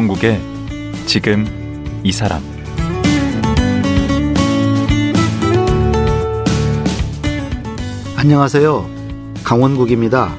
[0.00, 0.40] 강원국의
[1.04, 1.44] 지금
[2.02, 2.40] 이 사람
[8.16, 8.88] 안녕하세요.
[9.44, 10.34] 강원국입니다.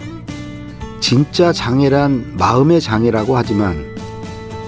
[1.00, 3.86] 진짜 장애란 마음의 장애라고 하지만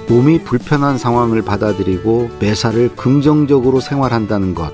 [0.10, 4.74] 몸이 불편한 상황을 받아들이고 매사를 긍정적으로 생활한다는 것.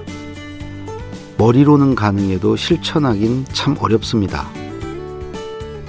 [1.37, 4.49] 머리로는 가능해도 실천하긴 참 어렵습니다.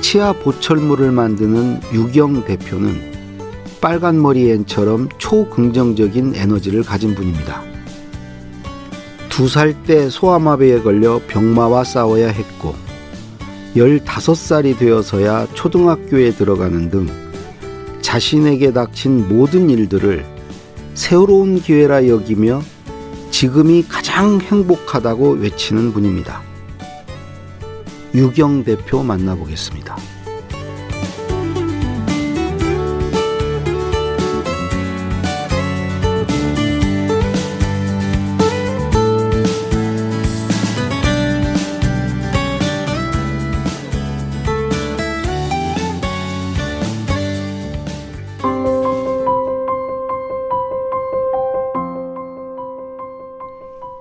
[0.00, 3.09] 치아 보철물을 만드는 유경 대표는
[3.80, 7.62] 빨간 머리 앤처럼 초긍정적인 에너지를 가진 분입니다.
[9.30, 12.74] 두 살 때 소아마비에 걸려 병마와 싸워야 했고,
[13.74, 17.08] 15살이 되어서야 초등학교에 들어가는 등
[18.02, 20.26] 자신에게 닥친 모든 일들을
[20.94, 22.62] 새로운 기회라 여기며
[23.30, 26.42] 지금이 가장 행복하다고 외치는 분입니다.
[28.14, 29.96] 유경 대표 만나보겠습니다.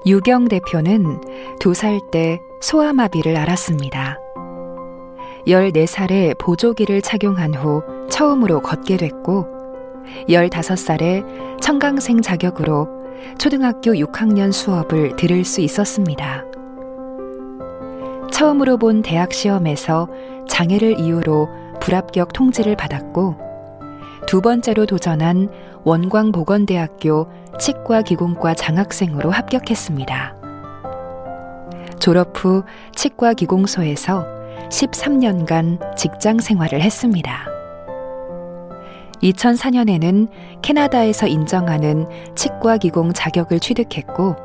[0.06, 1.22] 유경 대표는
[1.60, 4.18] 두 살 때 소아마비를 앓았습니다.
[5.46, 9.46] 14살에 보조기를 착용한 후 처음으로 걷게 됐고,
[10.30, 12.88] 15살에 청강생 자격으로
[13.38, 16.46] 초등학교 6학년 수업을 들을 수 있었습니다.
[18.32, 20.08] 처음으로 본 대학 시험에서
[20.48, 21.50] 장애를 이유로
[21.82, 23.49] 불합격 통지를 받았고,
[24.28, 25.50] 두 번째로 도전한
[25.84, 27.28] 원광보건대학교
[27.60, 30.36] 치과 기공과 장학생으로 합격했습니다.
[32.00, 32.64] 졸업 후
[32.96, 34.26] 치과 기공소에서
[34.70, 37.46] 13년간 직장 생활을 했습니다.
[39.22, 40.30] 2004년에는
[40.62, 44.36] 캐나다에서 인정하는 치과 기공 자격을 취득했고,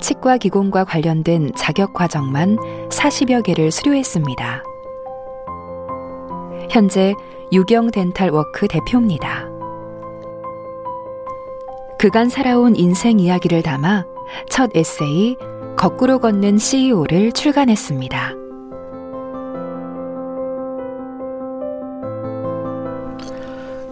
[0.00, 2.56] 치과 기공과 관련된 자격 과정만
[2.90, 4.62] 40여 개를 수료했습니다.
[6.76, 7.14] 현재
[7.52, 9.46] 유경 덴탈 워크 대표입니다.
[11.98, 14.04] 그간 살아온 인생 이야기를 담아
[14.50, 15.38] 첫 에세이
[15.74, 18.34] 거꾸로 걷는 CEO를 출간했습니다.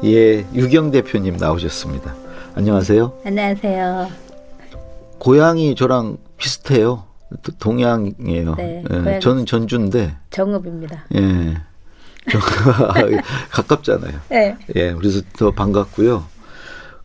[0.04, 2.14] 예, 유경 대표님 나오셨습니다.
[2.54, 3.12] 안녕하세요.
[3.24, 4.08] 안녕하세요.
[5.20, 7.04] 고향이 저랑 비슷해요.
[7.60, 8.54] 동향이에요.
[8.56, 10.14] 네, 예, 저는 전주인데.
[10.28, 11.06] 정읍입니다.
[11.14, 11.73] 예.
[13.50, 14.20] 가깝잖아요.
[14.30, 14.56] 네.
[14.74, 16.24] 예, 그래서 더 반갑고요.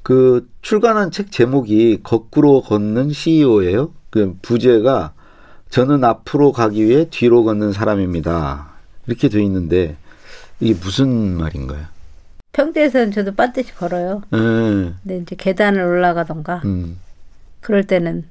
[0.02, 3.94] 그 출간한 책 제목이 거꾸로 걷는 CEO예요.
[4.10, 5.14] 그 부제가
[5.70, 8.70] 저는 앞으로 가기 위해 뒤로 걷는 사람입니다.
[9.08, 9.98] 이렇게 돼 있는데
[10.60, 11.86] 이게 무슨 말인가요?
[12.54, 14.24] 평지에서는 저도 반드시 걸어요.
[14.34, 14.38] 예.
[14.38, 16.98] 근데 이제 계단을 올라가던가 음.
[17.62, 18.26] 그럴 때는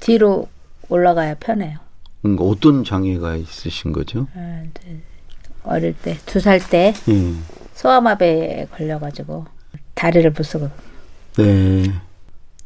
[0.00, 0.48] 뒤로
[0.88, 1.78] 올라가야 편해요.
[2.24, 4.26] 음, 어떤 장애가 있으신 거죠?
[4.34, 4.62] 아,
[5.64, 7.32] 어릴 때 두 살때 예.
[7.74, 9.46] 소아마비에 걸려가지고
[9.94, 10.68] 다리를 못 쓰고
[11.38, 11.84] 네.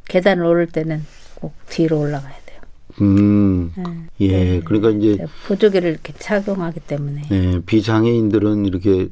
[0.09, 1.05] 계단을 오를 때는
[1.37, 2.61] 꼭 뒤로 올라가야 돼요.
[3.01, 3.73] 음.
[3.79, 4.29] 음, 예.
[4.29, 4.61] 네.
[4.65, 9.09] 그러니까 이제 보조기를 이렇게 착용하기 때문에 예, 비장애인들은 이렇게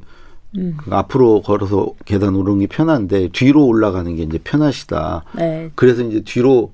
[0.57, 0.77] 음.
[0.89, 5.23] 앞으로 걸어서 계단 오르는 게 편한데 뒤로 올라가는 게 이제 편하시다.
[5.35, 6.71] 네, 그래서 이제 뒤로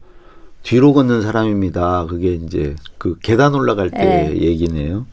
[0.63, 2.05] 뒤로 걷는 사람입니다.
[2.07, 4.37] 그게 이제 그 계단 올라갈 때 네.
[4.41, 5.05] 얘기네요.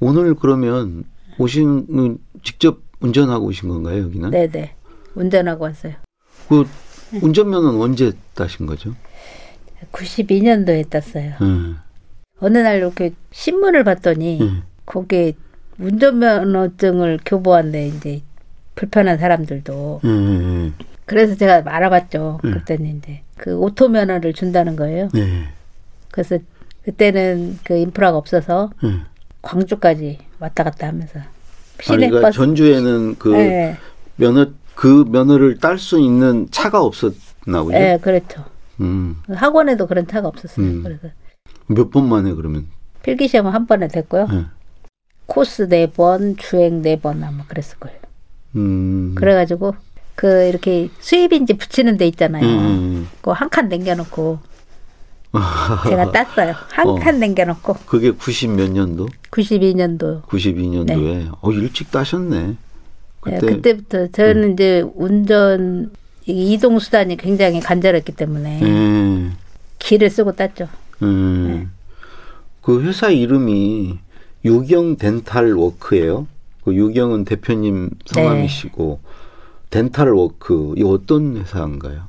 [0.00, 1.04] 오늘 그러면
[1.42, 4.30] 오신 음, 직접 운전하고 오신 건가요 여기는?
[4.30, 4.74] 네, 네.
[5.14, 5.94] 운전하고 왔어요.
[6.48, 6.64] 그
[7.20, 8.94] 운전면허는 언제 따신 거죠?
[9.90, 11.32] 92년도에 땄어요.
[11.32, 11.74] 예.
[12.38, 14.62] 어느 날 이렇게 신문을 봤더니 예.
[14.86, 15.32] 거기에
[15.78, 18.22] 운전면허증을 교부한데 이제
[18.76, 20.72] 불편한 사람들도 예, 예,
[21.06, 22.40] 그래서 제가 알아봤죠.
[22.44, 22.52] 음.
[22.52, 25.08] 그때는 이제 그 오토 면허를 준다는 거예요.
[25.16, 25.48] 예.
[26.12, 26.38] 그래서
[26.84, 29.00] 그때는 그 인프라가 없어서 예.
[29.42, 31.20] 광주까지 왔다 갔다 하면서
[31.86, 33.76] 그러니까 전주에는 그 네,
[34.16, 37.70] 면허 그 면허를 딸 수 있는 차가 없었나 보죠.
[37.72, 38.44] 네, 그렇죠.
[38.80, 39.16] 음.
[39.28, 40.66] 학원에도 그런 차가 없었어요.
[40.66, 40.82] 음.
[40.82, 41.08] 그래서
[41.66, 42.66] 몇 번 만에 그러면?
[43.02, 44.28] 필기 시험은 한 번에 됐고요.
[44.32, 44.44] 예.
[45.26, 47.98] 코스 네 번, 주행 네 번 아마 그랬을 거예요.
[48.56, 49.14] 음.
[49.16, 49.74] 그래가지고
[50.14, 52.44] 그 이렇게 수입인지 붙이는 데 있잖아요.
[52.44, 53.08] 음.
[53.16, 54.38] 그거 한칸 남겨놓고
[55.88, 56.54] 제가 땄어요.
[56.70, 56.94] 한 어.
[56.96, 59.08] 칸 남겨놓고 그게 90 몇 년도?
[59.30, 61.32] 92년도 92년도에.
[61.40, 62.56] 어 일찍 따셨네.
[63.24, 65.90] 네, 그때 그때부터 저는 이제 운전
[66.26, 69.30] 이 이동 수단이 굉장히 간절했기 때문에 예.
[69.78, 70.68] 길을 쓰고 땄죠.
[71.02, 71.46] 음.
[71.48, 71.66] 네.
[72.60, 73.98] 그 회사 이름이
[74.44, 76.26] 유경 덴탈 워크예요.
[76.64, 79.00] 그 유경은 대표님 성함이시고
[79.70, 82.02] 덴탈 워크 이 어떤 회사인가요?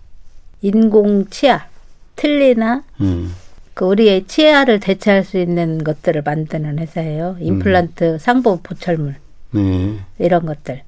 [0.62, 1.66] 인공 치아,
[2.16, 3.34] 틀니나 음.
[3.74, 7.38] 그 우리의 치아를 대체할 수 있는 것들을 만드는 회사예요.
[7.40, 9.16] 임플란트, 상부 보철물
[9.52, 10.00] 네.
[10.20, 10.84] 이런 것들.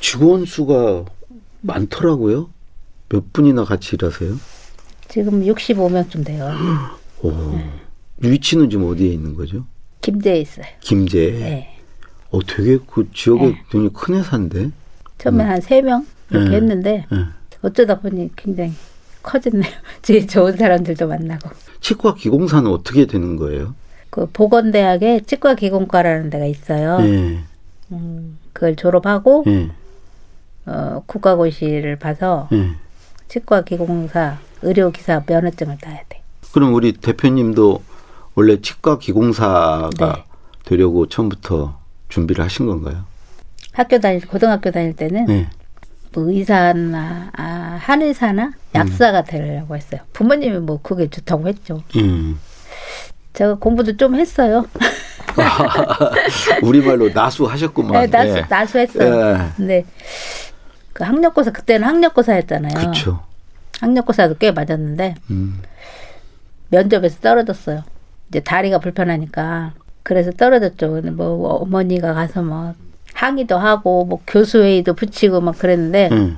[0.00, 1.04] 직원 수가
[1.62, 2.50] 많더라고요.
[3.08, 4.36] 몇 분이나 같이 일하세요?
[5.08, 6.50] 지금 65명쯤 돼요.
[7.22, 7.32] 오.
[8.18, 9.64] 위치는 지금 어디에 있는 거죠?
[10.02, 10.66] 김제에 있어요.
[10.80, 11.30] 김제.
[11.32, 11.76] 네.
[12.30, 13.62] 어, 되게 그 지역에 네.
[13.70, 14.70] 굉장히 큰 회사인데.
[15.18, 16.52] 처음에 한 3명 이렇게 음.
[16.54, 17.16] 했는데 예.
[17.62, 18.72] 어쩌다 보니 굉장히
[19.22, 19.70] 커졌네요.
[20.02, 21.50] 제일 좋은 사람들도 만나고.
[21.80, 23.74] 치과 기공사는 어떻게 되는 거예요?
[24.10, 26.98] 그 보건대학에 치과 기공과라는 데가 있어요.
[27.02, 27.38] 예.
[27.92, 29.70] 음, 그걸 졸업하고 예.
[30.66, 32.72] 어, 국가고시를 봐서 예.
[33.28, 36.20] 치과 기공사 의료기사 면허증을 따야 돼.
[36.52, 37.82] 그럼 우리 대표님도
[38.34, 40.24] 원래 치과 기공사가 네.
[40.64, 41.78] 되려고 처음부터
[42.08, 43.04] 준비를 하신 건가요?
[43.72, 45.48] 학교 다닐 고등학교 다닐 때는 네.
[46.12, 50.00] 뭐 의사나 아, 한의사나 약사가 되려고 했어요.
[50.12, 51.82] 부모님이 뭐 그게 좋다고 했죠.
[51.96, 52.38] 음.
[53.32, 54.66] 제가 공부도 좀 했어요.
[56.62, 57.92] 우리말로 나수하셨구만.
[57.92, 58.44] 네, 나수, 예.
[58.48, 59.34] 나수했어요.
[59.34, 59.38] 예.
[59.56, 59.84] 근데
[60.92, 62.74] 그 학력고사 그때는 학력고사였잖아요.
[62.74, 63.22] 그렇죠.
[63.80, 65.62] 학력고사도 꽤 맞았는데 음.
[66.70, 67.84] 면접에서 떨어졌어요.
[68.28, 70.90] 이제 다리가 불편하니까 그래서 떨어졌죠.
[70.90, 72.74] 근데 뭐 어머니가 가서 뭐
[73.20, 76.32] 항의도 하고 뭐 교수회의도 붙이고 막 그랬는데 예.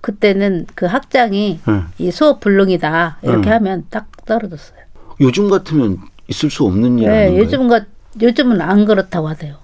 [0.00, 1.82] 그때는 그 학장이 예.
[1.98, 3.52] 이 수업 불능이다 이렇게 음.
[3.52, 4.78] 하면 딱 떨어졌어요.
[5.20, 5.98] 요즘 같으면
[6.28, 7.42] 있을 수 없는 일 네, 아닌가요?
[7.42, 7.84] 요즘과
[8.22, 9.56] 요즘은 안 그렇다고 하대요.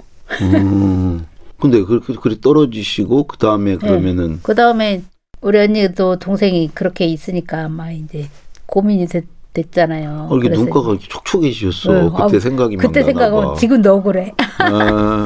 [0.43, 1.27] 음.
[1.59, 5.03] 근데 그렇게 그렇게 떨어지시고 그 다음에 그러면은 그 다음에
[5.41, 8.29] 우리 언니도 동생이 그렇게 있으니까 아마 이제
[8.67, 9.25] 고민이 됐,
[9.55, 10.29] 됐잖아요.
[10.31, 11.93] 어, 이렇게 그래서 눈가가 이렇게 촉촉해지셨어.
[11.93, 12.11] 네.
[12.11, 13.55] 그때 아, 생각이 막 그때 생각하면 봐.
[13.55, 14.35] 지금도 억울해.
[14.59, 15.25] 아,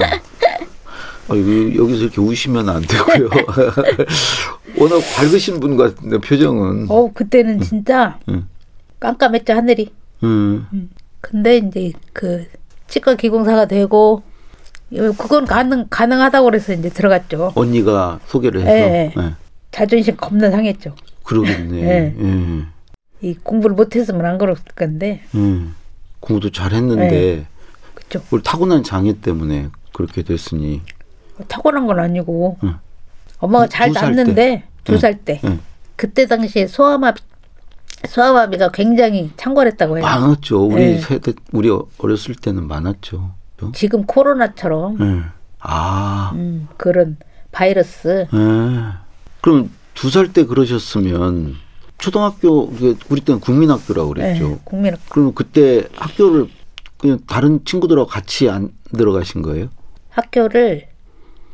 [1.32, 3.28] 아, 여기- 여기서 이렇게 우시면 안 되고요.
[4.78, 6.86] 워낙 밝으신 분 같은데 표정은.
[6.90, 8.48] 어 그때는 진짜 음.
[9.00, 9.92] 깜깜했죠 하늘이.
[10.22, 10.66] 음.
[11.20, 12.46] 근데 이제 그
[12.88, 14.22] 치과 기공사가 되고
[14.90, 17.52] 그건 가능 가능하다고 그래서 이제 들어갔죠.
[17.54, 18.70] 언니가 소개를 해서.
[18.70, 19.14] 네.
[19.16, 19.34] 예.
[19.70, 20.94] 자존심 겁나 상했죠.
[21.24, 21.82] 그러겠네.
[21.82, 22.16] 네.
[22.20, 23.26] 예.
[23.28, 25.74] 이 공부를 못했으면 안 그랬을 건데 음.
[26.20, 27.46] 공부도 잘했는데 네.
[28.30, 30.82] 우리 타고난 장애 때문에 그렇게 됐으니.
[31.48, 32.74] 타고난 건 아니고 응.
[33.38, 34.98] 엄마가 잘 낳는데 두 응.
[34.98, 35.60] 살때 응.
[35.96, 37.20] 그때 당시에 소아마비
[38.08, 40.04] 소아마비가 굉장히 창궐했다고 해요.
[40.04, 40.64] 많았죠.
[40.66, 40.98] 우리 네.
[41.00, 43.34] 세대 우리 어- 어렸을 때는 많았죠.
[43.56, 43.72] 또?
[43.72, 45.22] 지금 코로나처럼 예.
[45.60, 46.32] 아.
[46.34, 47.16] 음, 그런
[47.52, 49.02] 바이러스 예.
[49.40, 51.54] 그럼 두 살 때 그러셨으면
[51.98, 52.72] 초등학교
[53.08, 54.48] 우리 때는 국민학교라고 그랬죠.
[54.48, 56.48] 네, 국민 그럼 그때 학교를
[56.98, 59.68] 그냥 다른 친구들하고 같이 안 들어가신 거예요?
[60.10, 60.88] 학교를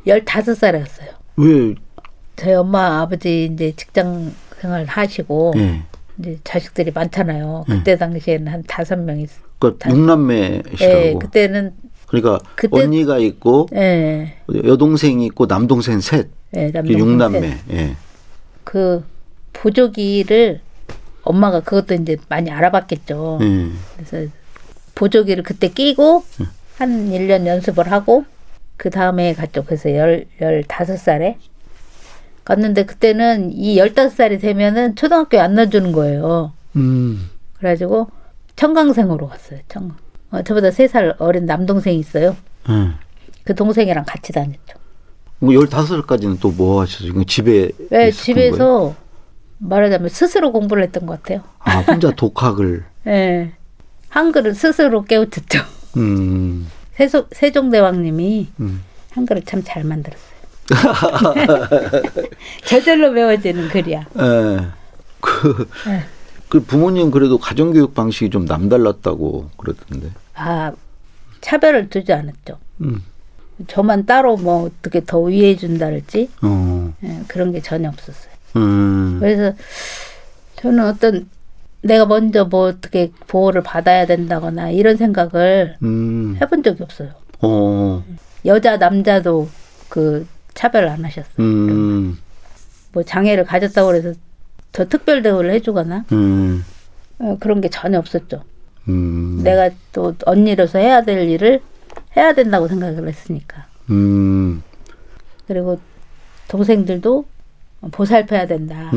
[0.07, 1.09] 15살에 갔어요.
[1.37, 1.75] 왜?
[2.35, 5.81] 저희 엄마 아버지 이제 직장 생활 하시고 예.
[6.19, 7.65] 이제 자식들이 많잖아요.
[7.67, 9.35] 그때 당시에는 한 다섯 명 있어.
[9.59, 10.81] 그러니까 다- 육남매시라고.
[10.81, 11.73] 예, 그때는
[12.07, 14.35] 그러니까 그때- 언니가 있고 예,
[14.65, 16.29] 여동생이 있고 남동생 셋.
[16.55, 17.41] 예, 남동생 육남매.
[17.41, 17.57] 셋.
[17.71, 17.95] 예.
[18.63, 19.03] 그
[19.53, 20.61] 보조기를
[21.23, 23.39] 엄마가 그것도 이제 많이 알아봤겠죠.
[23.41, 23.67] 예.
[23.97, 24.31] 그래서
[24.95, 26.23] 보조기를 그때 끼고
[26.77, 28.25] 한 1년 연습을 하고
[28.79, 29.65] 그 다음에 갔죠.
[29.65, 31.35] 그래서 열, 15살에
[32.45, 36.53] 갔는데 그때는 이 15살이 되면은 초등학교에 안 넣어주는 거예요.
[36.77, 37.29] 음.
[37.57, 38.09] 그래가지고
[38.55, 39.59] 청강생으로 갔어요.
[39.67, 39.97] 청강.
[40.31, 42.37] 어, 저보다 3살 어린 남동생이 있어요.
[42.69, 42.73] 예.
[43.43, 44.77] 그 동생이랑 같이 다녔죠.
[45.39, 47.11] 뭐 15살까지는 또 뭐 하셨어요?
[47.11, 48.51] 그냥 집에 왜 있었던 거예요?
[48.51, 48.95] 집에서
[49.57, 51.43] 말하자면 스스로 공부를 했던 것 같아요.
[51.59, 53.51] 아, 혼자 독학을 예.
[54.07, 55.59] 한글을 스스로 깨우쳤죠.
[55.97, 56.67] 음.
[56.99, 58.83] 세소, 세종대왕님이 음.
[59.11, 60.29] 한글을 참 잘 만들었어요.
[62.65, 64.05] 저절로 배워지는 글이야.
[64.19, 64.67] 예.
[65.21, 66.03] 그, 예.
[66.49, 70.09] 그 부모님 그래도 가정교육 방식이 좀 남달랐다고 그러던데.
[70.35, 70.73] 아,
[71.39, 72.57] 차별을 두지 않았죠.
[72.81, 73.01] 음.
[73.67, 76.93] 저만 따로 뭐 어떻게 더 위해 준다랄지 어.
[77.03, 78.31] 예, 그런 게 전혀 없었어요.
[78.57, 79.17] 음.
[79.21, 79.55] 그래서
[80.57, 81.29] 저는 어떤
[81.81, 86.37] 내가 먼저 뭐 어떻게 보호를 받아야 된다거나 이런 생각을 음.
[86.41, 87.09] 해본 적이 없어요.
[87.41, 88.03] 어.
[88.45, 89.47] 여자 남자도
[89.87, 91.35] 그 차별 안 하셨어요.
[91.39, 92.17] 음.
[92.91, 94.13] 뭐 장애를 가졌다고 그래서
[94.71, 96.63] 더 특별 대우를 해주거나 음.
[97.19, 98.43] 어, 그런 게 전혀 없었죠.
[98.87, 99.41] 음.
[99.43, 101.61] 내가 또 언니로서 해야 될 일을
[102.17, 103.67] 해야 된다고 생각을 했으니까.
[103.89, 104.63] 음.
[105.47, 105.79] 그리고
[106.47, 107.25] 동생들도
[107.91, 108.91] 보살펴야 된다.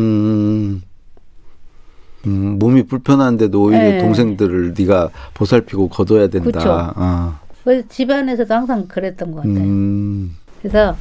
[2.26, 2.30] 음.
[2.30, 3.98] 음, 몸이 불편한데도 오히려 네.
[3.98, 6.92] 동생들을 네가 보살피고 거둬야 된다.
[6.96, 7.40] 아.
[7.64, 9.58] 그래서 집안에서도 항상 그랬던 것 같아요.
[9.58, 10.36] 음.
[10.60, 10.96] 그래서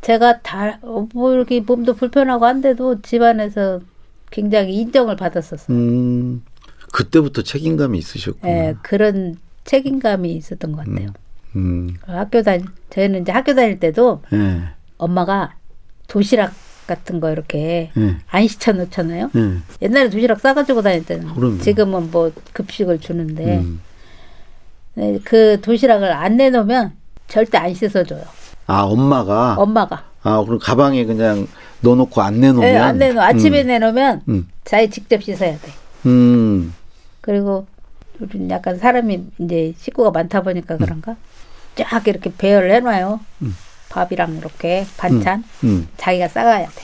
[0.00, 3.80] 제가 다, 어, 뭐 이렇게 몸도 불편하고 한데도 집안에서
[4.30, 5.76] 굉장히 인정을 받았었어요.
[5.76, 6.42] 음,
[6.92, 8.52] 그때부터 책임감이 있으셨구나.
[8.52, 11.10] 예, 그런 책임감이 있었던 것 같아요.
[11.54, 14.62] 음, 학교 다니, 저희는 이제 학교 다닐 때도 예,
[14.98, 15.54] 엄마가
[16.08, 16.52] 도시락
[16.86, 19.30] 같은 거 이렇게 예, 안 시켜 놓잖아요.
[19.34, 19.56] 예.
[19.82, 21.34] 옛날에 도시락 싸가지고 다녔잖아요.
[21.34, 21.58] 그럼요.
[21.58, 23.80] 지금은 뭐 급식을 주는데 음.
[24.94, 26.92] 네, 그 도시락을 안 내놓으면
[27.28, 28.22] 절대 안 씻어줘요.
[28.66, 29.54] 아, 엄마가.
[29.58, 30.04] 엄마가.
[30.22, 31.46] 아, 그럼 가방에 그냥
[31.80, 32.60] 넣어놓고 안 내놓으면.
[32.60, 33.20] 네, 안 내놓.
[33.22, 35.72] 아침에 음, 내놓으면 음, 자기 직접 씻어야 돼.
[36.06, 36.74] 음,
[37.20, 37.66] 그리고
[38.20, 41.16] 우리는 약간 사람이 이제 식구가 많다 보니까 그런가
[41.74, 43.20] 쫙 이렇게 배열을 해놔요.
[43.92, 45.86] 밥이랑 이렇게 반찬 음.
[45.98, 46.82] 자기가 싸가야 돼.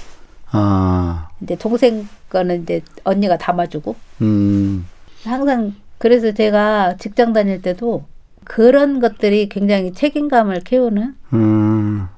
[0.51, 4.87] 아, 이제 동생 거는 이제 언니가 담아주고 음,
[5.25, 8.05] 항상 그래서 제가 직장 다닐 때도
[8.45, 12.09] 그런 것들이 굉장히 책임감을 키우는 음.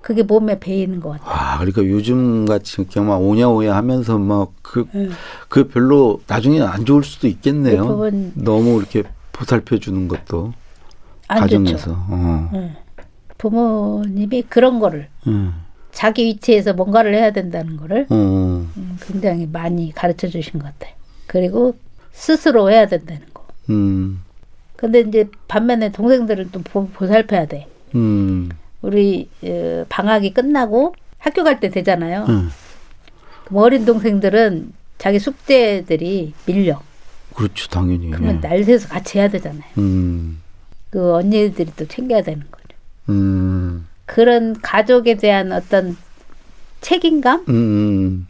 [0.00, 1.30] 그게 몸에 배이는 것 같아요.
[1.30, 5.12] 아, 그러니까 요즘 같이 이렇게 막 오냐오냐 하면서 막 그, 음.
[5.48, 7.86] 그 별로 나중에 안 좋을 수도 있겠네요.
[7.86, 10.52] 그 너무 이렇게 보살펴 주는 것도
[11.28, 11.92] 안 가정에서.
[11.92, 12.50] 어.
[12.52, 12.74] 음.
[13.42, 15.52] 부모님이 그런 거를 음.
[15.90, 18.14] 자기 위치에서 뭔가를 해야 된다는 거를 어.
[18.14, 20.94] 음, 굉장히 많이 가르쳐 주신 것 같아요.
[21.26, 21.76] 그리고
[22.12, 23.44] 스스로 해야 된다는 거.
[23.70, 24.22] 음.
[24.76, 27.66] 근데 이제 반면에 동생들은 또 보, 보살펴야 돼.
[27.96, 28.48] 음.
[28.80, 32.26] 우리 어, 방학이 끝나고 학교 갈 때 되잖아요.
[32.28, 32.48] 음.
[33.44, 36.80] 그럼 어린 동생들은 자기 숙제들이 밀려.
[37.34, 38.08] 그렇죠, 당연히.
[38.10, 38.40] 그러면 예.
[38.48, 39.64] 날 새서 같이 해야 되잖아요.
[39.78, 40.40] 음.
[40.90, 42.61] 그 언니들이 또 챙겨야 되는 거죠.
[43.08, 43.86] 음.
[44.06, 45.96] 그런 가족에 대한 어떤
[46.80, 47.44] 책임감?
[47.48, 48.26] 음.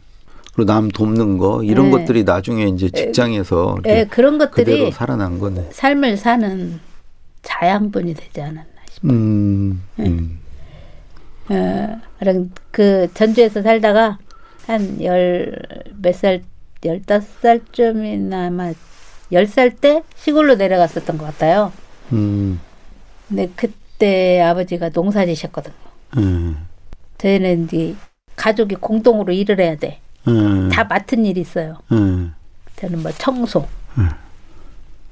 [0.53, 1.91] 그리고 남 돕는 거 이런 네.
[1.91, 5.69] 것들이 나중에 이제 직장에서 예, 이렇게 그런 그대로 것들이 살아난 거네.
[5.71, 6.79] 삶을 사는
[7.41, 9.11] 자양분이 되지 않았나 싶어요.
[9.11, 9.83] 음.
[9.99, 10.39] 음.
[11.49, 11.99] 어,
[12.71, 14.17] 그 전주에서 살다가
[14.67, 15.55] 한 열
[16.01, 16.43] 몇 살,
[16.85, 18.71] 열다섯 살쯤이나 아마
[19.31, 21.73] 열 살 때 시골로 내려갔었던 것 같아요.
[22.13, 22.59] 음.
[23.27, 23.71] 근데 그
[24.03, 25.73] 때 아버지가 농사 지셨거든요.
[26.17, 26.57] 음.
[27.19, 27.95] 저희는 이제
[28.35, 29.99] 가족이 공동으로 일을 해야 돼.
[30.27, 30.67] 음.
[30.69, 31.77] 다 맡은 일이 있어요.
[31.93, 32.33] 음.
[32.75, 33.65] 저는 뭐 청소,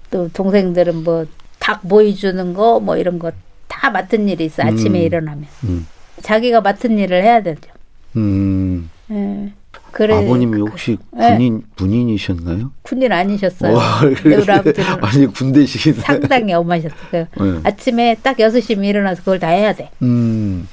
[0.09, 3.31] 또 동생들은 뭐닭 모이 주는 거 뭐 이런 거
[3.69, 4.63] 다 맡은 일이 있어.
[4.63, 5.03] 아침에 음.
[5.05, 5.87] 일어나면 음.
[6.21, 7.71] 자기가 맡은 일을 해야 되죠.
[8.17, 8.89] 음.
[9.09, 9.53] 예.
[10.01, 11.33] 그래 아버님이 그- 혹시 네.
[11.35, 12.71] 군인 군인이셨나요?
[12.81, 13.75] 군인 아니셨어요.
[13.75, 15.99] 와, 근데 우리 아버지는 아니 군대식이네.
[16.01, 17.27] 상당히 엄하셨어요.
[17.39, 17.59] 네.
[17.63, 19.91] 아침에 딱 6시면 일어나서 그걸 다 해야 돼.
[20.01, 20.67] 음.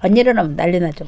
[0.00, 1.06] 안 일어나면 난리 나죠.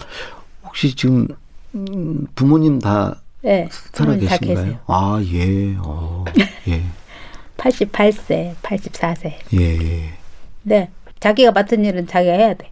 [0.64, 1.28] 혹시 지금
[1.74, 3.68] 음, 부모님 다 예.
[3.92, 4.78] 살아 계신가요?
[4.86, 5.76] 아, 예.
[5.80, 6.24] 어.
[6.68, 6.82] 예.
[7.58, 9.34] 88세, 84세.
[9.52, 9.58] 예.
[9.60, 10.10] 예.
[10.62, 10.90] 네.
[11.20, 12.70] 자기가 맡은 일은 자기가 해야 돼.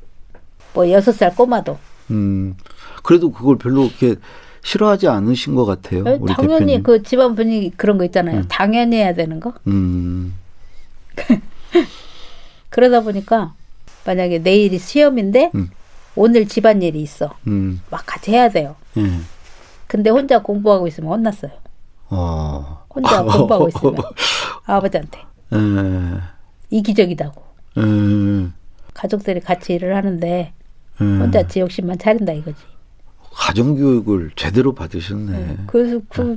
[0.72, 1.78] 뭐 6살 꼬마도.
[2.10, 2.54] 음.
[3.02, 4.16] 그래도 그걸 별로 그렇게
[4.62, 6.04] 싫어하지 않으신 것 같아요.
[6.04, 6.76] 당연히 대표님.
[6.78, 6.82] 음.
[6.82, 8.44] 그 집안 분위기 그런 거 있잖아요.
[8.48, 9.54] 당연히 해야 되는 거.
[9.66, 10.34] 음.
[12.70, 13.54] 그러다 보니까
[14.06, 15.70] 만약에 내일이 시험인데 음.
[16.14, 17.34] 오늘 집안 일이 있어.
[17.46, 17.80] 음.
[17.90, 18.76] 막 같이 해야 돼요.
[18.96, 19.02] 예.
[19.86, 21.52] 근데 혼자 공부하고 있으면 혼났어요.
[22.10, 22.84] 어.
[22.88, 23.96] 혼자 공부하고 있으면
[24.64, 25.18] 아버지한테
[25.54, 26.20] 예.
[26.70, 27.42] 이기적이다고.
[27.78, 28.48] 예.
[28.94, 30.52] 가족들이 같이 일을 하는데
[31.00, 31.04] 예.
[31.04, 32.58] 혼자 지 욕심만 차린다 이거지.
[33.34, 35.56] 가정 교육을 제대로 받으셨네.
[35.66, 36.36] 그래서 그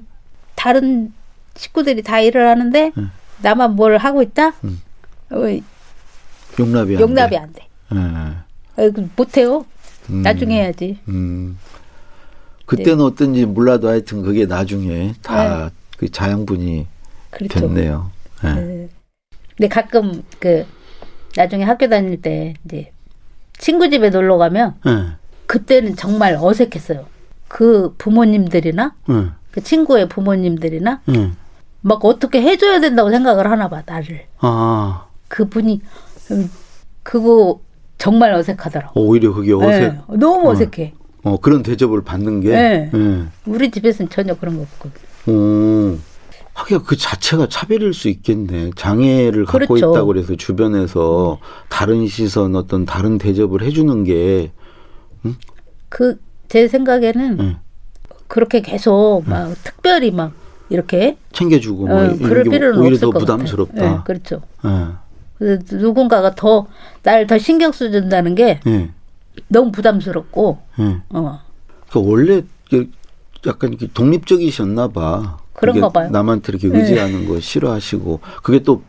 [0.56, 1.14] 다른
[1.56, 3.12] 식구들이 다 일을 하는데 음.
[3.42, 4.54] 나만 뭘 하고 있다?
[4.64, 4.82] 음.
[5.32, 5.38] 어,
[6.60, 7.38] 용납이 안 용납이 돼.
[7.38, 7.68] 안 돼.
[7.94, 8.84] 예.
[8.84, 9.66] 어, 그 못해요.
[10.10, 10.22] 음.
[10.22, 11.00] 나중에 해야지.
[11.08, 11.58] 음.
[12.66, 15.72] 그때는 어떤지 몰라도 하여튼 그게 나중에 다 네.
[15.98, 16.88] 그 자양분이
[17.30, 17.60] 그렇죠.
[17.60, 18.12] 됐네요.
[18.44, 18.48] 예.
[18.54, 18.90] 네.
[19.56, 20.66] 근데 가끔 그
[21.36, 22.92] 나중에 학교 다닐 때 이제
[23.58, 24.92] 친구 집에 놀러 가면 예.
[25.46, 27.06] 그때는 정말 어색했어요.
[27.48, 29.26] 그 부모님들이나 예.
[29.52, 31.32] 그 친구의 부모님들이나 예.
[31.82, 34.26] 막 어떻게 해줘야 된다고 생각을 하나 봐 나를.
[34.40, 35.82] 아, 그분이
[36.32, 36.50] 음,
[37.04, 37.60] 그거
[37.98, 39.00] 정말 어색하더라고.
[39.00, 39.94] 오히려 그게 어색.
[39.94, 40.94] 네, 너무 어색해.
[41.24, 42.50] 어, 그런 대접을 받는 게.
[42.50, 42.92] 네.
[42.94, 43.24] 예.
[43.46, 45.32] 우리 집에서는 전혀 그런 거 없고.
[45.32, 45.98] 오.
[46.54, 48.72] 하기야 그 자체가 차별일 수 있겠네.
[48.76, 49.92] 장애를 갖고 그렇죠.
[49.92, 54.52] 있다고 그래서 주변에서 다른 시선, 어떤 다른 대접을 해주는 게,
[55.90, 57.58] 그제 생각에는 예.
[58.28, 60.34] 그렇게 계속 막 특별히 막
[60.70, 63.82] 이렇게 챙겨주고, 뭐, 어, 그럴 게 필요는 오히려 없을 더것 부담스럽다.
[63.82, 64.42] 네, 그렇죠.
[64.66, 64.88] 예.
[65.38, 66.68] 그래서 누군가가 더
[67.04, 68.90] 나를 더 신경 써준다는 게 예.
[69.48, 70.84] 너무 부담스럽고 예.
[71.10, 71.40] 어
[71.90, 72.90] 그러니까 원래 그
[73.46, 75.38] 약간 이렇게 독립적이셨나 봐.
[75.54, 76.10] 그런가 봐요.
[76.10, 76.80] 남한테 이렇게 네.
[76.80, 78.84] 의지하는 거 싫어하시고 그게 또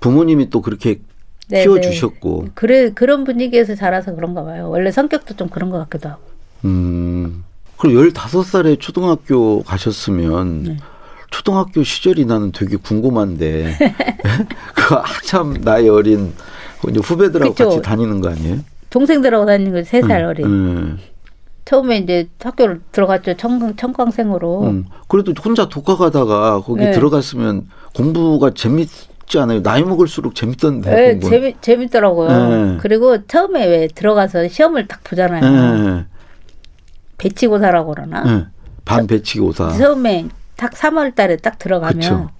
[0.00, 1.00] 부모님이 또 그렇게
[1.48, 2.48] 네, 키워주셨고.
[2.54, 4.70] 그래 그런 분위기에서 자라서 그런가 봐요.
[4.70, 6.22] 원래 성격도 좀 그런 것 같기도 하고.
[6.64, 7.44] 음.
[7.76, 10.76] 그럼 15살에 초등학교 가셨으면 네.
[11.30, 13.76] 초등학교 시절이 나는 되게 궁금한데
[14.74, 16.32] 그 한참 나이 어린
[16.80, 17.68] 그 후배들하고 그쵸.
[17.68, 18.58] 같이 다니는 거 아니에요?
[18.90, 20.46] 동생들하고 다니는 거세살 어린.
[20.46, 20.98] 음.
[21.64, 23.36] 처음에 이제 학교를 들어갔죠.
[23.36, 24.62] 청강 청강생으로.
[24.64, 24.84] 음.
[25.08, 26.90] 그래도 혼자 독학하다가 거기 네.
[26.92, 28.88] 들어갔으면 공부가 재밌
[29.26, 29.62] 지 않아요?
[29.62, 30.94] 나이 먹을수록 재밌던데.
[30.94, 31.30] 네, 공부는.
[31.30, 32.28] 재미 재밌더라고요.
[32.28, 32.78] 네.
[32.80, 35.96] 그리고 처음에 왜 들어가서 시험을 딱 보잖아요.
[35.96, 36.04] 네.
[37.18, 38.22] 배치고사라고 그러나.
[38.24, 38.46] 네.
[38.84, 39.72] 반 배치고사.
[39.78, 42.30] 처음에 딱 3월 달에 딱 들어가면 그쵸.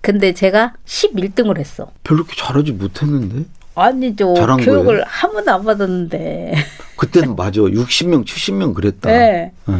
[0.00, 1.90] 근데 제가 11등을 했어.
[2.04, 3.44] 별로 이렇게 잘하지 못했는데.
[3.74, 4.34] 아니죠.
[4.34, 5.02] 교육을 거예요?
[5.06, 6.54] 한 번도 안 받았는데.
[6.96, 7.60] 그때는 맞아.
[7.60, 9.10] 60명, 70명 그랬다.
[9.10, 9.52] 네.
[9.66, 9.74] 네.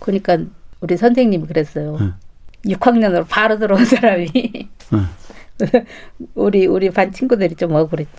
[0.00, 0.38] 그러니까
[0.80, 1.96] 우리 선생님이 그랬어요.
[1.98, 2.10] 네.
[2.74, 4.68] 6학년으로 바로 들어온 사람이 네.
[6.34, 8.10] 우리 우리 반 친구들이 좀 억울했지.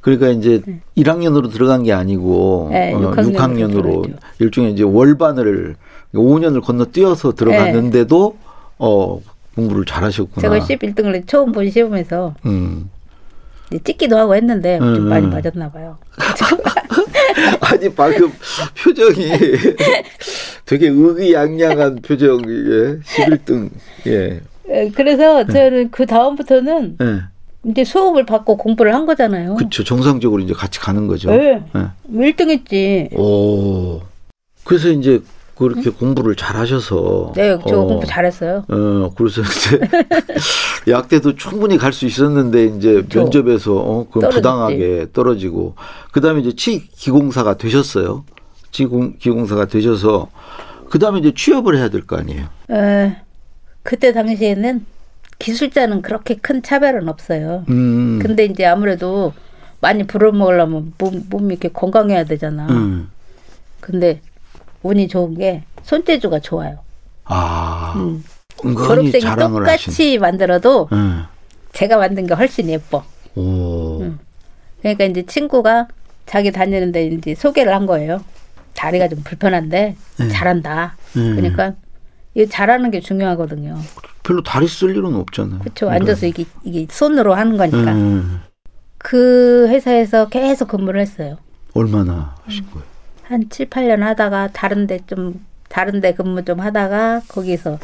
[0.00, 0.62] 그러니까 이제
[0.96, 4.16] 1학년으로 들어간 게 아니고 네, 어, 6학년으로 6학년으로 들어갔죠.
[4.38, 5.76] 일종의 이제 월반을
[6.14, 8.36] 5년을 건너뛰어서 들어갔는데도
[8.78, 9.20] 어
[9.54, 10.40] 공부를 잘하셨구나.
[10.40, 12.90] 제가 11등을 처음 본 시험에서 음.
[13.84, 15.30] 찍기도 하고 했는데 좀 음, 많이 음.
[15.30, 15.98] 맞았나 봐요.
[17.60, 18.32] 아니 방금
[18.82, 19.30] 표정이
[20.66, 23.70] 되게 의기양양한 표정이에 11등.
[24.06, 24.40] 예.
[24.70, 27.20] 에, 그래서 저는 그 다음부터는 예.
[27.70, 29.54] 이제 수업을 받고 공부를 한 거잖아요.
[29.56, 29.84] 그렇죠.
[29.84, 31.30] 정상적으로 이제 같이 가는 거죠.
[31.30, 31.62] 네.
[31.76, 31.86] 예.
[32.12, 33.08] 1등 했지.
[33.16, 34.00] 오.
[34.64, 35.20] 그래서 이제
[35.56, 38.64] 그렇게 공부를 잘하셔서 네, 저 어, 공부 잘했어요.
[38.68, 39.78] 어, 그래서 이제
[40.90, 43.04] 약대도 충분히 갈 수 있었는데 이제.
[43.14, 44.36] 면접에서 어, 그 떨어졌지.
[44.36, 45.74] 부당하게 떨어지고
[46.12, 48.24] 그다음에 이제 치 기공사가 되셨어요.
[48.70, 48.86] 치
[49.18, 50.28] 기공사가 되셔서
[50.88, 52.46] 그다음에 이제 취업을 해야 될 거 아니에요.
[52.70, 53.16] 에,
[53.82, 54.84] 그때 당시에는
[55.38, 57.64] 기술자는 그렇게 큰 차별은 없어요.
[57.70, 58.18] 음.
[58.20, 59.32] 근데 이제 아무래도
[59.80, 62.66] 많이 불어먹으려면 몸, 몸이 이렇게 건강해야 되잖아.
[62.68, 63.10] 음.
[63.80, 64.20] 근데
[64.82, 66.78] 운이 좋은 게 손재주가 좋아요.
[67.24, 67.94] 아.
[67.96, 68.22] 음.
[68.62, 69.86] 졸업생이 자랑을 하신.
[69.86, 71.24] 똑같이 만들어도 음.
[71.72, 73.02] 제가 만든 게 훨씬 예뻐.
[73.34, 74.00] 오.
[74.02, 74.18] 음.
[74.82, 75.88] 그러니까 이제 친구가
[76.26, 78.22] 자기 다니는데 이제 소개를 한 거예요.
[78.74, 80.28] 다리가 좀 불편한데 네.
[80.28, 80.96] 잘한다.
[81.16, 81.36] 음.
[81.36, 81.74] 그러니까
[82.34, 83.78] 이거 잘하는 게 중요하거든요.
[84.22, 85.60] 별로 다리 쓸 일은 없잖아요.
[85.60, 85.90] 그렇죠.
[85.90, 87.92] 앉아서 이게 이게 손으로 하는 거니까.
[87.92, 88.40] 음.
[88.98, 91.38] 그 회사에서 계속 근무를 했어요.
[91.74, 92.84] 얼마나 하신 거예요?
[93.22, 97.78] 한 7, 8년 하다가 다른데 좀 다른데 근무 좀 하다가 거기서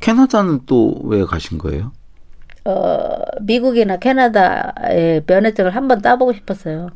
[0.00, 1.92] 캐나다는 또 왜 가신 거예요?
[2.64, 6.88] 어 미국이나 캐나다의 면허증을 한번 따보고 싶었어요.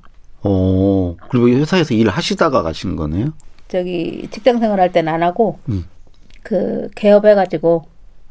[0.42, 1.16] 어.
[1.28, 3.32] 그리고 이 회사에서 일 하시다가 가신 거네요?
[3.68, 5.84] 저기 직장 생활할 때는 안 하고 음.
[6.42, 7.84] 그 개업해가지고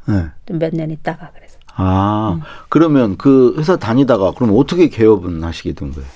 [0.08, 0.26] 네.
[0.46, 2.42] 좀몇년 있다가 그래서 아, 음.
[2.68, 6.06] 그러면 그 회사 다니다가 그럼 어떻게 개업은 하시게 된 거예요?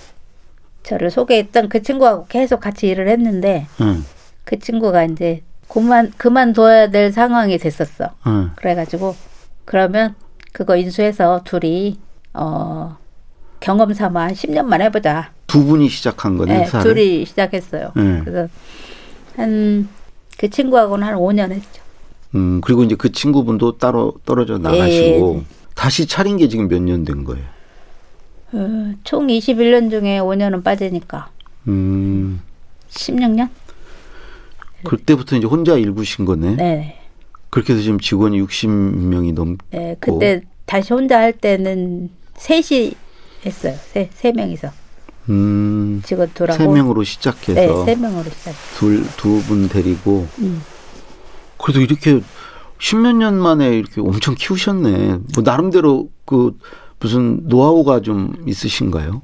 [0.82, 4.04] 저를 소개했던 그 친구하고 계속 같이 일을 했는데 응,
[4.44, 8.10] 그 친구가 이제 그만 그만둬야 될 상황이 됐었어.
[8.26, 8.50] 응.
[8.54, 9.16] 그래가지고
[9.64, 10.14] 그러면
[10.52, 11.98] 그거 인수해서 둘이
[12.34, 12.96] 어
[13.58, 15.32] 경험 삼아 한 10년만 해보자.
[15.48, 16.80] 두 분이 시작한 거네, 네?
[16.82, 17.92] 둘이 시작했어요.
[17.96, 18.20] 네.
[18.24, 18.48] 그래서
[19.36, 19.88] 한
[20.38, 21.82] 그 친구하고는 한 5년 했죠.
[22.34, 25.54] 음, 그리고 이제 그 친구분도 따로 떨어져 나가시고 예.
[25.74, 27.44] 다시 차린 게 지금 몇 년 된 거예요?
[28.52, 31.28] 어, 총 21년 중에 5년은 빠지니까
[31.68, 32.40] 음,
[32.90, 33.48] 16년?
[34.84, 36.56] 그때부터 이제 혼자 일구신 거네?
[36.56, 37.00] 네.
[37.50, 42.92] 그렇게 해서 지금 직원이 60명이 넘, 네, 그때 다시 혼자 할 때는 셋이
[43.44, 43.74] 했어요.
[43.92, 44.70] 세, 세 명이서
[45.28, 48.54] 음, 직원 둘하고 세 명으로 시작해서 네, 세 명으로 시작.
[48.76, 50.60] 둘, 두 분 데리고 음.
[51.66, 52.20] 그래도 이렇게
[52.78, 55.18] 십몇 년 만에 이렇게 엄청 키우셨네.
[55.34, 56.56] 뭐 나름대로 그
[57.00, 59.20] 무슨 노하우가 좀 있으신가요?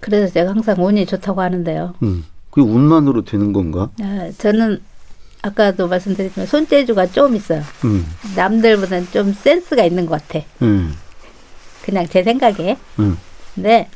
[0.00, 1.94] 그래서 제가 항상 운이 좋다고 하는데요.
[2.02, 2.24] 음.
[2.50, 3.90] 그 운만으로 되는 건가?
[4.02, 4.80] 아, 저는
[5.42, 7.62] 아까도 말씀드렸지만 손재주가 좀 있어요.
[7.84, 8.04] 음.
[8.34, 10.44] 남들보다는 좀 센스가 있는 것 같아.
[10.62, 10.96] 음.
[11.84, 12.76] 그냥 제 생각에.
[12.98, 13.16] 음.
[13.54, 13.88] 근데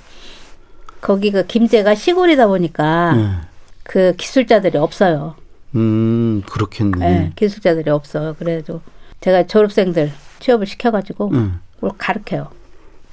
[1.01, 3.41] 거기 그 김제가 시골이다 보니까 음.
[3.83, 5.41] 그 기술자들이 없어요.
[5.74, 6.98] 음, 그렇겠네.
[6.98, 8.35] 네, 기술자들이 없어요.
[8.38, 8.80] 그래도
[9.20, 11.61] 제가 졸업생들 취업을 시켜가지고 음.
[11.76, 12.48] 그걸 가르쳐요.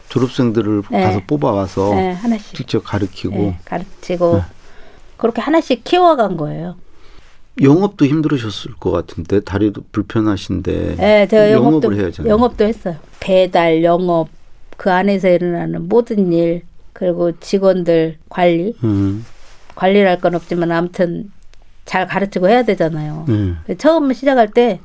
[0.09, 1.03] 졸업생들을 네.
[1.03, 4.41] 가서 뽑아와서 네, 하나씩 직접 가르치고 네, 가르치고
[5.17, 6.75] 그렇게 하나씩 키워간 거예요.
[7.61, 12.31] 영업도 힘들으셨을 것 같은데 다리도 불편하신데 네, 제가 영업도 영업을 해야잖아요.
[12.33, 12.95] 영업도 했어요.
[13.19, 14.29] 배달, 영업
[14.77, 19.25] 그 안에서 일어나는 모든 일 그리고 직원들 관리 음.
[19.75, 21.31] 관리를 할건 없지만 아무튼
[21.89, 23.25] 잘 가르치고 해야 되잖아요.
[23.65, 23.75] 네.
[23.77, 24.79] 처음 시작할 때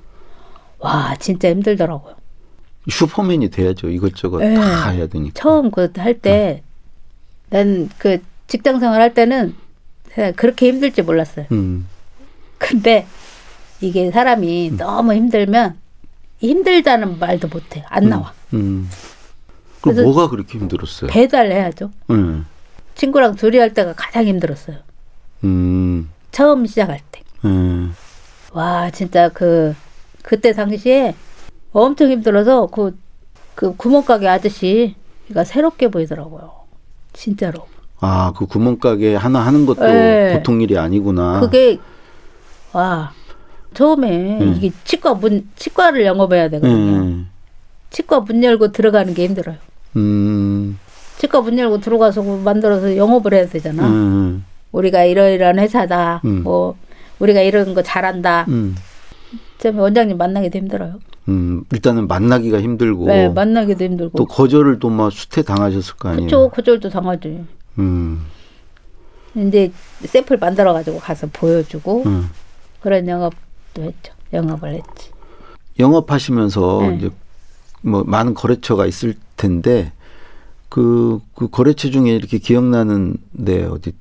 [0.79, 2.15] 와 진짜 힘들더라고요.
[2.91, 3.89] 슈퍼맨이 돼야죠.
[3.89, 4.55] 이것저것 네.
[4.55, 5.33] 다 해야 되니까.
[5.35, 6.63] 처음 그 할때난그
[8.47, 9.55] 직장 생활 할 때는
[10.37, 11.47] 그렇게 힘들지 몰랐어요.
[11.53, 11.87] 음.
[12.59, 13.07] 근데
[13.81, 15.79] 이게 사람이 너무 힘들면
[16.39, 17.85] 힘들다는 말도 못해.
[17.89, 18.35] 안 나와.
[18.53, 18.89] 음.
[19.81, 21.11] 그럼 뭐가 그렇게 힘들었어요?
[21.11, 21.91] 배달해야죠.
[22.11, 22.47] 음.
[22.95, 24.77] 친구랑 둘이 할 때가 가장 힘들었어요.
[25.45, 26.11] 음.
[26.35, 27.21] 처음 시작할 때.
[27.45, 27.95] 음.
[28.53, 29.75] 와, 진짜 그,
[30.23, 31.15] 그때 당시에
[31.73, 32.99] 엄청 힘들어서 그,
[33.55, 36.51] 그 구멍가게 아저씨가 새롭게 보이더라고요.
[37.13, 37.67] 진짜로.
[38.01, 40.37] 아, 그 구멍가게 하나 하는 것도 네.
[40.37, 41.41] 보통 일이 아니구나.
[41.41, 41.79] 그게,
[42.73, 43.13] 와,
[43.73, 44.55] 처음에 음.
[44.57, 46.75] 이게 치과 문, 치과를 영업해야 되거든요.
[46.75, 47.31] 음.
[47.91, 49.57] 치과 문 열고 들어가는 게 힘들어요.
[49.97, 50.81] 음.
[51.19, 53.87] 치과 문 열고 들어가서 그 만들어서 영업을 해야 되잖아.
[54.75, 54.79] 음.
[54.79, 56.21] 우리가 이러이러한 회사다.
[56.25, 56.43] 음.
[56.43, 56.77] 뭐,
[57.19, 58.47] 우리가 이런 거 잘한다.
[58.49, 58.75] 음.
[59.65, 60.99] 원장님 만나기도 힘들어요.
[61.29, 61.65] 음.
[61.73, 64.19] 일단은 만나기가 힘들고 네, 만나기도 힘들고.
[64.19, 66.27] 또 거절을 또 막 수태 당하셨을 거 아니에요.
[66.27, 67.45] 그쵸, 거절도 당하지.
[67.79, 68.27] 음.
[69.35, 69.73] 이제
[70.05, 72.29] 샘플 만들어 가지고 가서 보여주고 음.
[72.83, 74.13] 그런 영업도 했죠.
[74.35, 75.11] 영업을 했지.
[75.79, 76.97] 영업하시면서 네.
[76.97, 77.11] 이제
[77.81, 79.93] 뭐 많은 거래처가 있을 텐데
[80.69, 83.93] 그, 그 거래처 중에 이렇게 기억나는 데 어디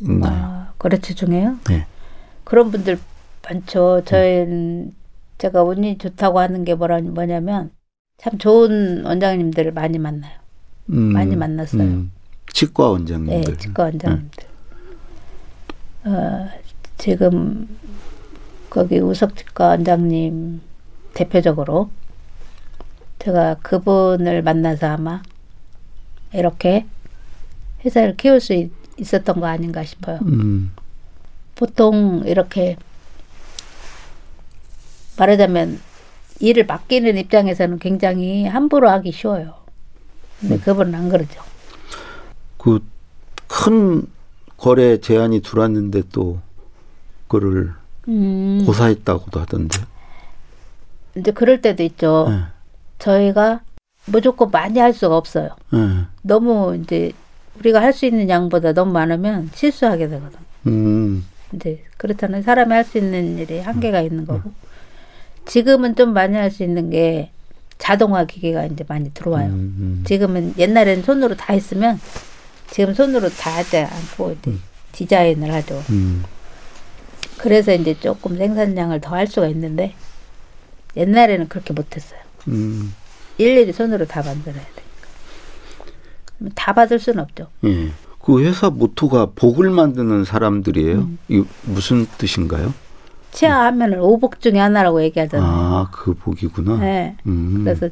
[0.00, 0.44] 있나요?
[0.44, 1.58] 아, 거래처 중에요?
[1.68, 1.86] 네.
[2.44, 2.98] 그런 분들
[3.42, 4.02] 많죠.
[4.04, 4.94] 저희는
[5.38, 7.70] 제가 운이 좋다고 하는 게 뭐라, 뭐냐면
[8.18, 10.38] 참 좋은 원장님들을 많이 만나요.
[10.90, 11.82] 음, 많이 만났어요.
[11.82, 12.12] 음.
[12.52, 13.56] 치과 네, 원장님들.
[13.58, 14.44] 치과 원장님들.
[16.04, 16.48] 어,
[16.98, 17.68] 지금
[18.68, 20.60] 거기 우석 치과 원장님
[21.14, 21.90] 대표적으로
[23.18, 25.22] 제가 그분을 만나서 아마
[26.32, 26.86] 이렇게
[27.84, 30.18] 회사를 키울 수 있, 있었던 거 아닌가 싶어요.
[30.22, 30.72] 음.
[31.54, 32.76] 보통 이렇게
[35.18, 35.80] 말하자면
[36.40, 39.54] 일을 맡기는 입장에서는 굉장히 함부로 하기 쉬워요.
[40.40, 41.42] 근데 그분은 안 그러죠.
[42.58, 42.80] 그
[43.50, 44.06] 큰
[44.56, 46.38] 거래 제한이 들어왔는데 또
[47.26, 47.72] 그거를
[48.08, 49.78] 음, 고사했다고도 하던데.
[51.16, 52.28] 이제 그럴 때도 있죠.
[52.30, 52.44] 예.
[53.00, 53.60] 저희가
[54.06, 55.50] 무조건 많이 할 수가 없어요.
[55.74, 56.06] 예.
[56.22, 57.12] 너무 이제
[57.60, 60.38] 우리가 할 수 있는 양보다 너무 많으면 실수하게 되거든.
[60.66, 61.26] 음.
[61.54, 64.52] 이제 그렇다면 사람이 할 수 있는 일이 한계가 있는 거고.
[65.46, 67.30] 지금은 좀 많이 할 수 있는 게
[67.78, 69.48] 자동화 기계가 이제 많이 들어와요.
[69.48, 71.98] 음, 지금은 옛날에는 손으로 다 했으면
[72.70, 74.52] 지금 손으로 다 하지 않고 이제
[74.92, 75.82] 디자인을 하죠.
[75.90, 76.22] 음.
[77.38, 79.94] 그래서 이제 조금 생산량을 더 할 수가 있는데
[80.96, 82.20] 옛날에는 그렇게 못했어요.
[82.48, 82.94] 음.
[83.38, 84.89] 일일이 손으로 다 만들어야 되니까.
[86.54, 87.48] 다 받을 수는 없죠.
[87.64, 87.88] 예.
[88.22, 90.98] 그 회사 모토가 복을 만드는 사람들이에요.
[90.98, 91.18] 음.
[91.28, 92.72] 이 무슨 뜻인가요?
[93.32, 95.48] 치아 하면은 오복 중에 하나라고 얘기하잖아요.
[95.48, 96.78] 아, 그 복이구나.
[96.78, 97.16] 네.
[97.26, 97.62] 음.
[97.64, 97.88] 그래서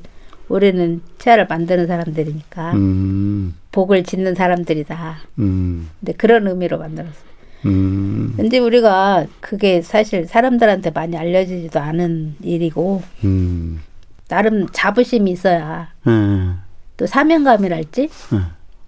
[0.48, 3.54] 우리는 치아를 만드는 사람들이니까 음.
[3.72, 5.16] 복을 짓는 사람들이다.
[5.38, 5.88] 음.
[6.00, 7.28] 근데 그런 의미로 만들었어요.
[7.66, 8.34] 음.
[8.36, 13.80] 근데 우리가 그게 사실 사람들한테 많이 알려지지도 않은 일이고 음.
[14.28, 16.67] 나름 자부심이 있어야 예.
[16.98, 18.10] 또 사명감이랄지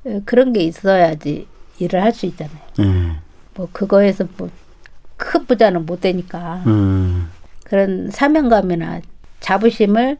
[0.04, 0.10] 예.
[0.10, 1.46] 어, 그런 게 있어야지
[1.78, 2.58] 일을 할 수 있잖아요.
[2.80, 3.16] 예.
[3.54, 7.30] 뭐 그거에서 뭐큰 부자는 못 되니까 음.
[7.64, 9.00] 그런 사명감이나
[9.40, 10.18] 자부심을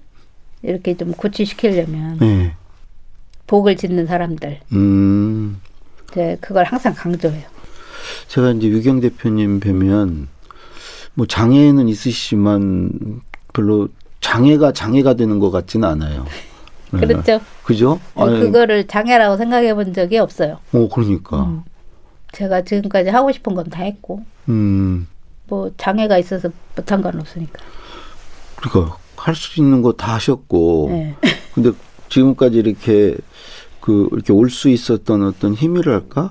[0.62, 2.54] 이렇게 좀 구치시키려면 예.
[3.46, 5.60] 복을 짓는 사람들 음.
[6.40, 7.44] 그걸 항상 강조해요.
[8.28, 10.28] 제가 이제 유경 대표님 뵈면
[11.14, 13.20] 뭐 장애는 있으시지만
[13.52, 13.88] 별로
[14.20, 16.24] 장애가 장애가 되는 것 같지는 않아요.
[16.92, 17.00] 네.
[17.06, 17.40] 그렇죠.
[17.64, 18.00] 그죠?
[18.14, 20.58] 아니, 그거를 장애라고 생각해 본 적이 없어요.
[20.72, 21.44] 어, 그러니까.
[21.44, 21.62] 음.
[22.32, 25.08] 제가 지금까지 하고 싶은 건 다 했고 음.
[25.48, 27.58] 뭐 장애가 있어서 못한 건 없으니까.
[28.56, 30.88] 그러니까 할 수 있는 거 다 하셨고.
[30.90, 31.14] 네.
[31.54, 31.72] 근데
[32.08, 33.16] 지금까지 이렇게
[33.80, 36.30] 그 이렇게 올 수 있었던 어떤 힘이랄까?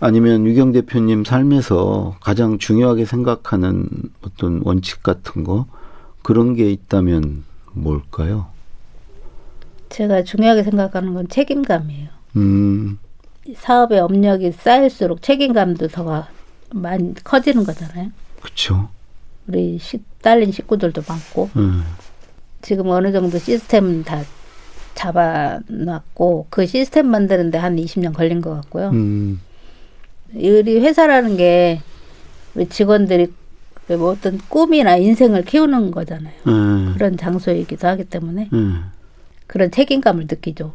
[0.00, 3.86] 아니면 유경 대표님 삶에서 가장 중요하게 생각하는
[4.22, 5.66] 어떤 원칙 같은 거
[6.22, 8.46] 그런 게 있다면 뭘까요?
[9.90, 12.08] 제가 중요하게 생각하는 건 책임감이에요.
[12.36, 12.98] 음,
[13.46, 16.26] 이 사업의 업력이 쌓일수록 책임감도 더
[16.72, 18.10] 많이 커지는 거잖아요.
[18.40, 18.88] 그렇죠.
[19.46, 21.82] 우리 시, 딸린 식구들도 많고 음,
[22.62, 24.22] 지금 어느 정도 시스템 다
[24.94, 28.90] 잡아놨고 그 시스템 만드는데 한 20년 걸린 것 같고요.
[28.90, 29.40] 음,
[30.32, 31.80] 우리 회사라는 게
[32.54, 33.32] 우리 직원들이
[33.88, 36.34] 뭐 어떤 꿈이나 인생을 키우는 거잖아요.
[36.46, 38.84] 음, 그런 장소이기도 하기 때문에 음,
[39.50, 40.72] 그런 책임감을 느끼죠.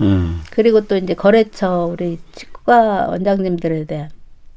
[0.00, 4.08] 음, 그리고 또 이제 거래처 우리 치과 원장님들에 대한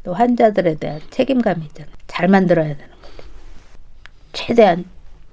[0.03, 1.91] 또 환자들에 대한 책임감이 있잖아요.
[2.05, 3.23] 잘 만들어야 되는 거죠.
[4.31, 4.85] 최대한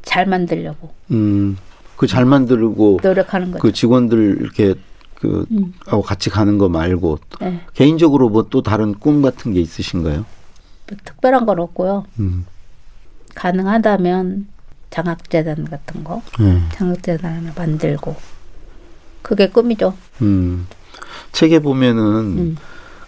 [0.03, 1.59] 잘 만들려고 음.
[1.97, 3.61] 그 잘 만들고 노력하는 거죠.
[3.63, 4.75] 그 직원들 이렇게
[5.17, 5.75] 그 음.
[5.87, 7.61] 하고 같이 가는 거 말고 네.
[7.75, 10.17] 개인적으로 뭐 또 다른 꿈 같은 게 있으신가요?
[10.17, 12.07] 뭐 특별한 건 없고요.
[12.21, 12.47] 음.
[13.35, 14.47] 가능하다면
[14.95, 16.61] 장학재단 같은 거, 네.
[16.75, 18.15] 장학재단을 만들고
[19.23, 19.93] 그게 꿈이죠.
[20.23, 20.69] 음.
[21.33, 22.05] 책에 보면은
[22.39, 22.57] 음.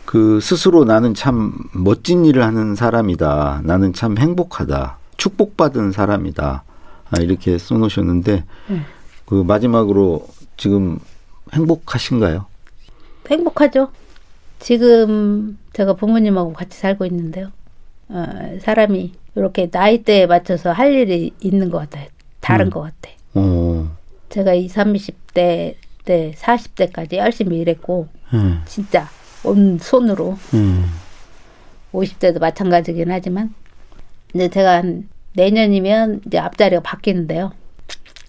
[0.04, 3.60] 그 스스로 나는 참 멋진 일을 하는 사람이다.
[3.62, 4.98] 나는 참 행복하다.
[5.16, 6.64] 축복받은 사람이다.
[7.10, 8.84] 아, 이렇게 써놓으셨는데 음.
[9.24, 10.98] 그 마지막으로 지금
[11.52, 12.46] 행복하신가요?
[13.30, 13.92] 행복하죠.
[14.58, 17.52] 지금 제가 부모님하고 같이 살고 있는데요.
[18.08, 18.26] 어,
[18.60, 22.06] 사람이 이렇게 나이대에 맞춰서 할 일이 있는 것 같아요.
[22.40, 22.70] 다른 음.
[22.70, 23.14] 것 같아.
[23.34, 23.96] 어.
[24.30, 28.62] 제가 20, 30대 때 40대까지 열심히 일했고 음.
[28.64, 29.08] 진짜
[29.44, 30.84] 온 손으로 음.
[31.92, 33.54] 50대도 마찬가지긴 하지만
[34.34, 37.52] 이제 제가 한 내년이면 이제 앞자리가 바뀌는데요.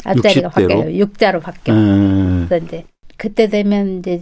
[0.03, 0.53] 앞자리가 60대로?
[0.53, 0.93] 바뀌어요.
[0.97, 1.73] 육자로 바뀌어.
[1.73, 2.45] 요 음.
[2.47, 2.83] 그래서 이제
[3.15, 4.21] 그때 되면 이제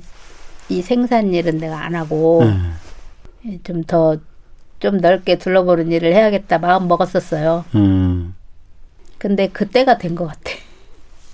[0.69, 2.75] 이 생산 일은 내가 안 하고 음.
[3.63, 4.17] 좀더
[4.85, 7.65] 좀 넓게 둘러보는 일을 해야겠다 마음 먹었었어요.
[7.73, 8.35] 음.
[9.17, 10.51] 근데 그때가 된 것 같아.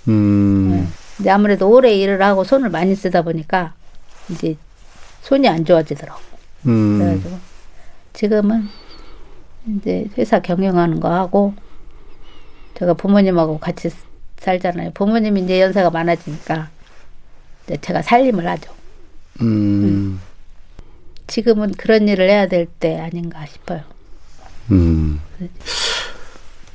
[0.08, 0.90] 음.
[1.20, 3.74] 이제 아무래도 오래 일을 하고 손을 많이 쓰다 보니까
[4.30, 4.56] 이제
[5.20, 6.18] 손이 안 좋아지더라고.
[6.66, 6.98] 음.
[6.98, 7.38] 그래가지고
[8.14, 8.68] 지금은
[9.76, 11.52] 이제 회사 경영하는 거 하고
[12.78, 13.90] 제가 부모님하고 같이
[14.38, 14.92] 살잖아요.
[14.94, 16.70] 부모님이 이제 연세가 많아지니까
[17.66, 18.72] 이제 제가 살림을 하죠.
[19.42, 20.18] 음.
[21.36, 23.80] 지금은 그런 일을 해야 될 때 아닌가 싶어요.
[24.70, 25.18] 음.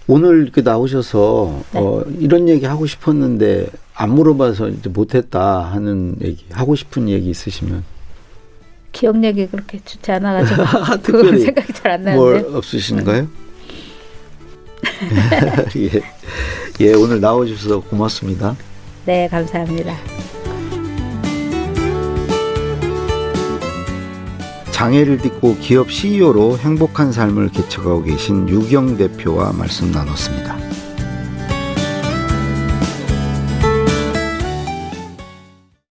[0.07, 1.79] 오늘 이렇게 나오셔서 네.
[1.79, 7.83] 어, 이런 얘기 하고 싶었는데 안 물어봐서 이제 못했다 하는 얘기 하고 싶은 얘기 있으시면
[8.93, 10.63] 기억력이 그렇게 좋지 않아가지고
[11.03, 13.27] 특별히 생각이 잘안뭘 나는데 없으신가요?
[15.77, 15.89] 예.
[16.79, 18.55] 예, 오늘 나와주셔서 고맙습니다.
[19.05, 19.95] 네 감사합니다.
[24.77, 30.66] 장애를 딛고 기업 CEO로 행복한 삶을 개척하고 계신 유경 대표와 말씀 나눴습니다.